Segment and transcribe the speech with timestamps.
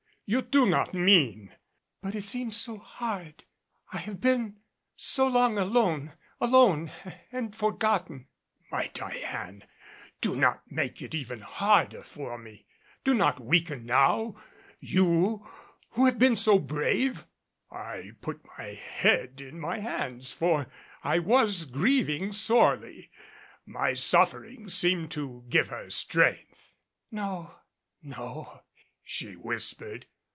[0.33, 1.53] You do not mean"
[2.01, 3.43] "But it seems so hard!
[3.91, 4.61] I have been
[4.95, 6.89] so long alone alone
[7.33, 8.27] and forgotten!"
[8.71, 9.67] "My Diane!
[10.21, 12.65] Do not make it even harder for me.
[13.03, 14.41] Do not weaken now
[14.79, 15.45] you
[15.89, 17.27] who have been so brave."
[17.69, 20.67] I put my head in my hands, for
[21.03, 23.11] I was grieving sorely.
[23.65, 26.73] My suffering seemed to give her strength.
[27.11, 27.55] "No!
[28.01, 28.61] no!"
[29.03, 30.05] she whispered.